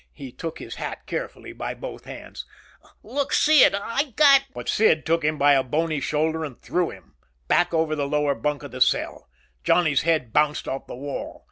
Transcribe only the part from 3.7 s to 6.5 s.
I got" Big Sid took him by a bony shoulder